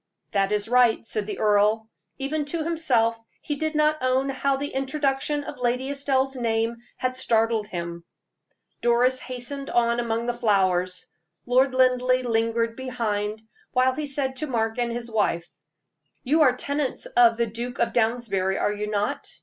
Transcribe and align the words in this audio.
"That 0.31 0.51
is 0.51 0.67
right," 0.67 1.05
said 1.05 1.27
the 1.27 1.37
earl. 1.37 1.87
Even 2.17 2.43
to 2.45 2.63
himself 2.63 3.23
he 3.39 3.55
did 3.55 3.75
not 3.75 3.99
own 4.01 4.29
how 4.29 4.57
the 4.57 4.69
introduction 4.73 5.43
of 5.43 5.59
Lady 5.59 5.91
Estelle's 5.91 6.35
name 6.35 6.77
had 6.97 7.15
startled 7.15 7.67
him. 7.67 8.03
Doris 8.81 9.19
hastened 9.19 9.69
on 9.69 9.99
among 9.99 10.25
the 10.25 10.33
flowers. 10.33 11.05
Lord 11.45 11.75
Linleigh 11.75 12.23
lingered 12.27 12.75
behind, 12.75 13.43
while 13.73 13.93
he 13.93 14.07
said 14.07 14.37
to 14.37 14.47
Mark 14.47 14.79
and 14.79 14.91
his 14.91 15.11
wife: 15.11 15.45
"You 16.23 16.41
are 16.41 16.53
tenants 16.55 17.05
of 17.05 17.37
the 17.37 17.45
Duke 17.45 17.77
of 17.77 17.93
Downsbury, 17.93 18.57
are 18.57 18.73
you 18.73 18.89
not?" 18.89 19.29